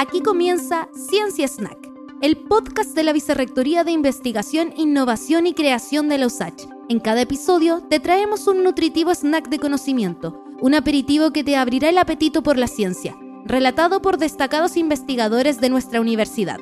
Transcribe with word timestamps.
Aquí 0.00 0.22
comienza 0.22 0.88
Ciencia 0.94 1.46
Snack, 1.46 1.76
el 2.22 2.38
podcast 2.38 2.94
de 2.94 3.04
la 3.04 3.12
Vicerrectoría 3.12 3.84
de 3.84 3.90
Investigación, 3.90 4.72
Innovación 4.78 5.46
y 5.46 5.52
Creación 5.52 6.08
de 6.08 6.16
la 6.16 6.24
USACH. 6.24 6.62
En 6.88 7.00
cada 7.00 7.20
episodio 7.20 7.82
te 7.82 8.00
traemos 8.00 8.46
un 8.46 8.64
nutritivo 8.64 9.14
snack 9.14 9.50
de 9.50 9.58
conocimiento, 9.58 10.42
un 10.62 10.72
aperitivo 10.72 11.32
que 11.32 11.44
te 11.44 11.54
abrirá 11.54 11.90
el 11.90 11.98
apetito 11.98 12.42
por 12.42 12.56
la 12.56 12.66
ciencia, 12.66 13.14
relatado 13.44 14.00
por 14.00 14.16
destacados 14.16 14.78
investigadores 14.78 15.60
de 15.60 15.68
nuestra 15.68 16.00
universidad. 16.00 16.60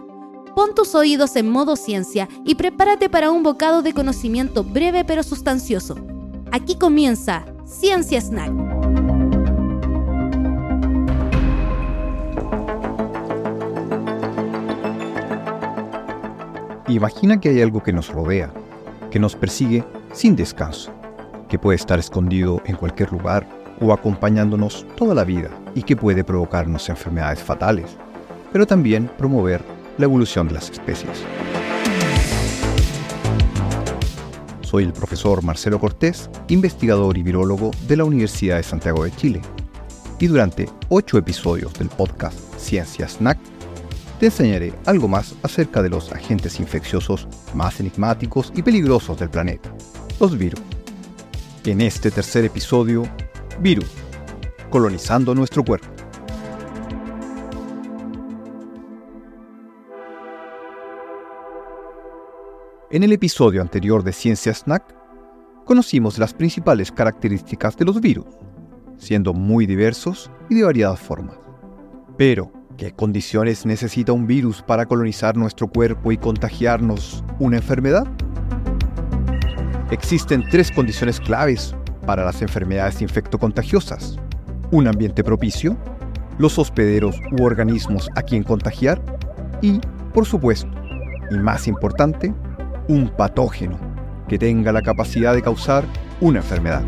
Pon 0.57 0.75
tus 0.75 0.97
oídos 0.97 1.37
en 1.37 1.49
modo 1.49 1.77
ciencia 1.77 2.29
y 2.45 2.57
prepárate 2.57 3.09
para 3.09 3.31
un 3.31 3.45
bocado 3.45 3.83
de 3.83 3.95
conocimiento 3.95 4.65
breve 4.65 5.05
pero 5.05 5.23
sustancioso. 5.23 5.95
Aquí 6.51 6.75
comienza 6.75 7.45
Ciencia 7.65 8.21
Snack. 8.21 8.78
Imagina 16.89 17.39
que 17.39 17.51
hay 17.51 17.61
algo 17.61 17.83
que 17.83 17.93
nos 17.93 18.09
rodea, 18.09 18.51
que 19.11 19.19
nos 19.19 19.37
persigue 19.37 19.85
sin 20.15 20.37
descanso, 20.37 20.91
que 21.47 21.59
puede 21.59 21.77
estar 21.77 21.99
escondido 21.99 22.63
en 22.65 22.77
cualquier 22.77 23.13
lugar 23.13 23.47
o 23.79 23.93
acompañándonos 23.93 24.87
toda 24.97 25.15
la 25.15 25.25
vida 25.25 25.51
y 25.75 25.83
que 25.83 25.97
puede 25.97 26.25
provocarnos 26.25 26.89
enfermedades 26.89 27.41
fatales, 27.41 27.99
pero 28.53 28.67
también 28.67 29.11
promover 29.19 29.63
la 29.99 30.07
evolución 30.07 30.49
de 30.49 30.55
las 30.55 30.71
especies. 30.71 31.23
Soy 34.63 34.85
el 34.85 34.95
profesor 34.95 35.45
Marcelo 35.45 35.79
Cortés, 35.79 36.31
investigador 36.49 37.19
y 37.19 37.23
virólogo 37.23 37.71
de 37.87 37.97
la 37.99 38.05
Universidad 38.05 38.57
de 38.57 38.63
Santiago 38.63 39.05
de 39.05 39.11
Chile, 39.11 39.43
y 40.19 40.27
durante 40.27 40.71
ocho 40.89 41.19
episodios 41.19 41.75
del 41.75 41.91
podcast 41.91 42.39
Ciencia 42.57 43.07
Snack 43.07 43.39
te 44.19 44.27
enseñaré 44.27 44.73
algo 44.85 45.07
más 45.07 45.35
acerca 45.43 45.83
de 45.83 45.91
los 45.91 46.13
agentes 46.13 46.59
infecciosos 46.59 47.29
más 47.55 47.79
enigmáticos 47.81 48.53
y 48.55 48.63
peligrosos 48.63 49.19
del 49.19 49.31
planeta, 49.31 49.73
los 50.19 50.37
virus. 50.37 50.61
En 51.65 51.81
este 51.81 52.11
tercer 52.11 52.45
episodio, 52.45 53.05
virus, 53.61 53.91
colonizando 54.71 55.35
nuestro 55.35 55.65
cuerpo. 55.65 55.89
En 62.91 63.03
el 63.03 63.13
episodio 63.13 63.61
anterior 63.61 64.03
de 64.03 64.13
Ciencia 64.13 64.55
Snack, 64.55 64.97
conocimos 65.67 66.19
las 66.19 66.33
principales 66.33 66.91
características 66.91 67.77
de 67.77 67.85
los 67.85 68.01
virus, 68.01 68.25
siendo 68.97 69.35
muy 69.35 69.67
diversos 69.67 70.31
y 70.49 70.55
de 70.55 70.65
variadas 70.65 70.99
formas. 70.99 71.37
Pero, 72.17 72.51
¿Qué 72.79 72.93
condiciones 72.93 73.67
necesita 73.67 74.13
un 74.13 74.29
virus 74.29 74.63
para 74.63 74.87
colonizar 74.87 75.37
nuestro 75.37 75.67
cuerpo 75.67 76.13
y 76.13 76.17
contagiarnos 76.17 77.25
una 77.41 77.57
enfermedad? 77.57 78.07
Existen 79.91 80.45
tres 80.49 80.71
condiciones 80.71 81.19
claves 81.19 81.75
para 82.07 82.25
las 82.25 82.41
enfermedades 82.41 83.03
infectocontagiosas. 83.03 84.17
Un 84.71 84.87
ambiente 84.87 85.25
propicio, 85.25 85.77
los 86.39 86.57
hospederos 86.57 87.17
u 87.33 87.43
organismos 87.43 88.09
a 88.15 88.23
quien 88.23 88.45
contagiar 88.45 89.03
y, 89.61 89.81
por 90.15 90.25
supuesto, 90.25 90.71
y 91.33 91.35
más 91.35 91.67
importante, 91.67 92.33
un 92.87 93.09
patógeno 93.09 93.77
que 94.29 94.39
tenga 94.39 94.71
la 94.71 94.83
capacidad 94.83 95.35
de 95.35 95.43
causar 95.43 95.85
una 96.21 96.39
enfermedad. 96.39 96.85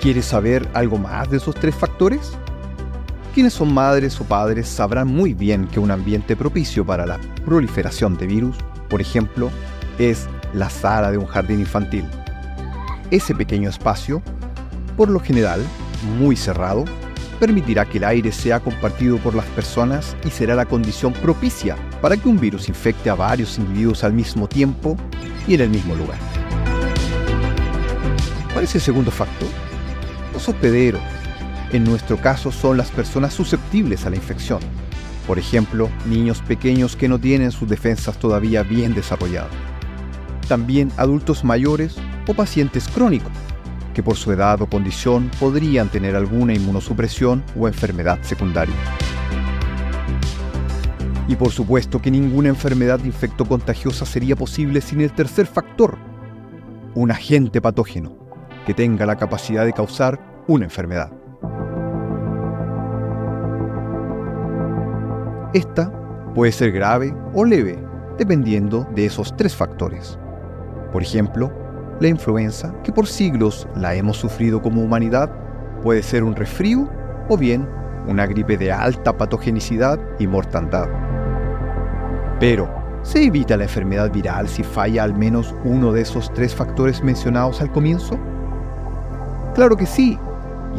¿Quieres 0.00 0.26
saber 0.26 0.68
algo 0.72 0.98
más 0.98 1.28
de 1.28 1.38
esos 1.38 1.56
tres 1.56 1.74
factores? 1.74 2.38
Quienes 3.38 3.54
son 3.54 3.72
madres 3.72 4.20
o 4.20 4.24
padres 4.24 4.66
sabrán 4.66 5.06
muy 5.06 5.32
bien 5.32 5.68
que 5.68 5.78
un 5.78 5.92
ambiente 5.92 6.34
propicio 6.34 6.84
para 6.84 7.06
la 7.06 7.20
proliferación 7.44 8.16
de 8.16 8.26
virus, 8.26 8.56
por 8.90 9.00
ejemplo, 9.00 9.48
es 9.96 10.26
la 10.54 10.68
sala 10.68 11.12
de 11.12 11.18
un 11.18 11.26
jardín 11.26 11.60
infantil. 11.60 12.04
Ese 13.12 13.36
pequeño 13.36 13.70
espacio, 13.70 14.22
por 14.96 15.08
lo 15.08 15.20
general 15.20 15.60
muy 16.18 16.34
cerrado, 16.34 16.84
permitirá 17.38 17.84
que 17.84 17.98
el 17.98 18.04
aire 18.06 18.32
sea 18.32 18.58
compartido 18.58 19.18
por 19.18 19.36
las 19.36 19.46
personas 19.46 20.16
y 20.24 20.30
será 20.30 20.56
la 20.56 20.66
condición 20.66 21.12
propicia 21.12 21.76
para 22.02 22.16
que 22.16 22.28
un 22.28 22.40
virus 22.40 22.68
infecte 22.68 23.08
a 23.08 23.14
varios 23.14 23.56
individuos 23.56 24.02
al 24.02 24.14
mismo 24.14 24.48
tiempo 24.48 24.96
y 25.46 25.54
en 25.54 25.60
el 25.60 25.70
mismo 25.70 25.94
lugar. 25.94 26.18
¿Cuál 28.52 28.64
es 28.64 28.74
el 28.74 28.80
segundo 28.80 29.12
factor? 29.12 29.48
Los 30.32 30.48
hospederos, 30.48 31.00
en 31.72 31.84
nuestro 31.84 32.16
caso 32.16 32.50
son 32.50 32.76
las 32.76 32.90
personas 32.90 33.34
susceptibles 33.34 34.06
a 34.06 34.10
la 34.10 34.16
infección. 34.16 34.60
Por 35.26 35.38
ejemplo, 35.38 35.90
niños 36.06 36.40
pequeños 36.40 36.96
que 36.96 37.08
no 37.08 37.18
tienen 37.18 37.52
sus 37.52 37.68
defensas 37.68 38.18
todavía 38.18 38.62
bien 38.62 38.94
desarrolladas. 38.94 39.50
También 40.48 40.90
adultos 40.96 41.44
mayores 41.44 41.96
o 42.26 42.32
pacientes 42.32 42.88
crónicos, 42.88 43.32
que 43.92 44.02
por 44.02 44.16
su 44.16 44.32
edad 44.32 44.62
o 44.62 44.66
condición 44.66 45.30
podrían 45.38 45.90
tener 45.90 46.16
alguna 46.16 46.54
inmunosupresión 46.54 47.44
o 47.58 47.68
enfermedad 47.68 48.18
secundaria. 48.22 48.74
Y 51.28 51.36
por 51.36 51.50
supuesto 51.50 52.00
que 52.00 52.10
ninguna 52.10 52.48
enfermedad 52.48 53.04
infectocontagiosa 53.04 54.06
sería 54.06 54.34
posible 54.34 54.80
sin 54.80 55.02
el 55.02 55.12
tercer 55.12 55.46
factor, 55.46 55.98
un 56.94 57.10
agente 57.10 57.60
patógeno 57.60 58.16
que 58.64 58.72
tenga 58.72 59.04
la 59.04 59.16
capacidad 59.16 59.66
de 59.66 59.74
causar 59.74 60.44
una 60.46 60.64
enfermedad. 60.64 61.12
Esta 65.54 65.90
puede 66.34 66.52
ser 66.52 66.72
grave 66.72 67.14
o 67.32 67.42
leve, 67.42 67.78
dependiendo 68.18 68.86
de 68.94 69.06
esos 69.06 69.34
tres 69.34 69.56
factores. 69.56 70.18
Por 70.92 71.02
ejemplo, 71.02 71.50
la 72.00 72.08
influenza, 72.08 72.74
que 72.84 72.92
por 72.92 73.06
siglos 73.06 73.66
la 73.74 73.94
hemos 73.94 74.18
sufrido 74.18 74.60
como 74.60 74.82
humanidad, 74.82 75.30
puede 75.82 76.02
ser 76.02 76.22
un 76.22 76.36
resfrío 76.36 76.86
o 77.30 77.38
bien 77.38 77.66
una 78.06 78.26
gripe 78.26 78.58
de 78.58 78.70
alta 78.70 79.16
patogenicidad 79.16 79.98
y 80.18 80.26
mortandad. 80.26 80.88
Pero, 82.38 82.68
¿se 83.02 83.24
evita 83.24 83.56
la 83.56 83.64
enfermedad 83.64 84.12
viral 84.12 84.48
si 84.48 84.62
falla 84.62 85.02
al 85.02 85.14
menos 85.14 85.54
uno 85.64 85.92
de 85.92 86.02
esos 86.02 86.30
tres 86.34 86.54
factores 86.54 87.02
mencionados 87.02 87.62
al 87.62 87.72
comienzo? 87.72 88.18
Claro 89.54 89.78
que 89.78 89.86
sí, 89.86 90.18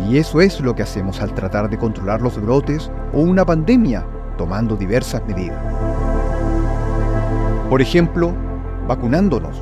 y 0.07 0.17
eso 0.17 0.41
es 0.41 0.61
lo 0.61 0.75
que 0.75 0.83
hacemos 0.83 1.21
al 1.21 1.33
tratar 1.33 1.71
de 1.71 1.77
controlar 1.79 2.21
los 2.21 2.39
brotes 2.39 2.91
o 3.13 3.21
una 3.21 3.43
pandemia 3.45 4.05
tomando 4.39 4.77
diversas 4.77 5.21
medidas. 5.27 5.59
Por 7.69 7.81
ejemplo, 7.81 8.31
vacunándonos 8.87 9.61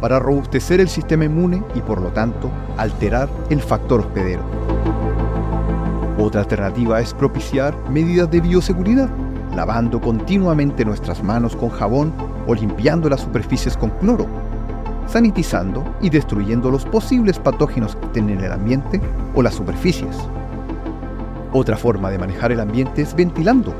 para 0.00 0.18
robustecer 0.18 0.80
el 0.80 0.88
sistema 0.88 1.26
inmune 1.26 1.62
y 1.76 1.80
por 1.80 2.00
lo 2.00 2.08
tanto 2.08 2.50
alterar 2.76 3.28
el 3.50 3.60
factor 3.60 4.00
hospedero. 4.00 4.42
Otra 6.18 6.40
alternativa 6.40 7.00
es 7.00 7.14
propiciar 7.14 7.72
medidas 7.88 8.28
de 8.32 8.40
bioseguridad, 8.40 9.08
lavando 9.54 10.00
continuamente 10.00 10.84
nuestras 10.84 11.22
manos 11.22 11.54
con 11.54 11.70
jabón 11.70 12.12
o 12.48 12.54
limpiando 12.56 13.08
las 13.08 13.20
superficies 13.20 13.76
con 13.76 13.90
cloro, 13.90 14.26
sanitizando 15.06 15.84
y 16.00 16.10
destruyendo 16.10 16.68
los 16.68 16.84
posibles 16.84 17.38
patógenos 17.38 17.94
que 17.94 18.06
estén 18.06 18.28
en 18.28 18.40
el 18.40 18.50
ambiente 18.50 19.00
o 19.36 19.42
las 19.42 19.54
superficies. 19.54 20.16
Otra 21.52 21.76
forma 21.76 22.10
de 22.10 22.18
manejar 22.18 22.50
el 22.50 22.58
ambiente 22.58 23.02
es 23.02 23.14
ventilando, 23.14 23.72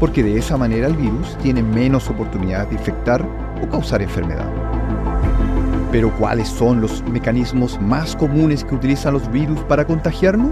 porque 0.00 0.22
de 0.22 0.38
esa 0.38 0.56
manera 0.56 0.86
el 0.86 0.96
virus 0.96 1.36
tiene 1.38 1.62
menos 1.62 2.08
oportunidades 2.08 2.70
de 2.70 2.76
infectar 2.76 3.26
o 3.62 3.68
causar 3.68 4.02
enfermedad. 4.02 4.48
Pero 5.92 6.10
¿cuáles 6.18 6.48
son 6.48 6.80
los 6.80 7.02
mecanismos 7.04 7.80
más 7.80 8.16
comunes 8.16 8.64
que 8.64 8.74
utilizan 8.74 9.14
los 9.14 9.30
virus 9.30 9.60
para 9.60 9.86
contagiarnos? 9.86 10.50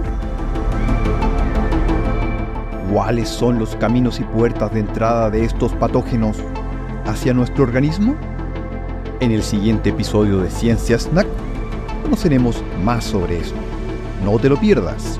¿Cuáles 2.91 3.27
son 3.27 3.59
los 3.59 3.75
caminos 3.75 4.19
y 4.19 4.23
puertas 4.23 4.73
de 4.73 4.79
entrada 4.79 5.29
de 5.29 5.43
estos 5.43 5.73
patógenos 5.73 6.37
hacia 7.05 7.33
nuestro 7.33 7.63
organismo? 7.63 8.15
En 9.19 9.31
el 9.31 9.43
siguiente 9.43 9.89
episodio 9.89 10.39
de 10.39 10.49
Ciencia 10.49 10.97
Snack 10.97 11.27
conoceremos 12.03 12.63
más 12.83 13.03
sobre 13.03 13.39
eso. 13.39 13.55
No 14.23 14.37
te 14.39 14.47
lo 14.47 14.59
pierdas. 14.59 15.19